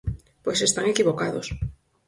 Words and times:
Pois 0.43 0.59
están 0.63 0.85
equivocados. 0.91 1.47